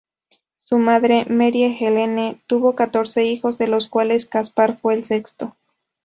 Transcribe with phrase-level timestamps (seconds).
[0.61, 5.55] Su madre, Marie Helene tuvo catorce hijos, de los cuales Caspar fue el sexto.